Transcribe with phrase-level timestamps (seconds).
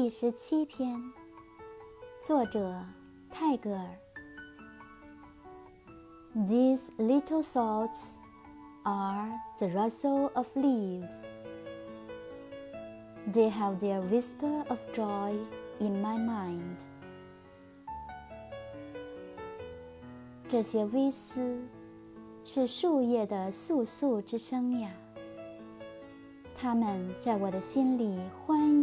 [0.00, 0.96] 第十七篇，
[2.22, 2.72] 作者
[3.28, 3.84] 泰戈尔。
[6.46, 8.12] These little thoughts
[8.84, 11.22] are the rustle of leaves.
[13.32, 15.34] They have their whisper of joy
[15.80, 16.76] in my mind.
[20.48, 21.58] 这些微飔
[22.44, 24.92] 是树叶的簌簌之声呀，
[26.54, 28.77] 它们在我的心里欢。